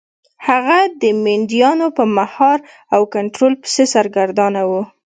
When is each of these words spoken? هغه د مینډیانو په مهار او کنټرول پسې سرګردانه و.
هغه 0.47 0.79
د 1.01 1.03
مینډیانو 1.23 1.87
په 1.97 2.03
مهار 2.17 2.59
او 2.95 3.01
کنټرول 3.15 3.53
پسې 3.61 3.83
سرګردانه 3.93 4.61
و. 4.69 4.71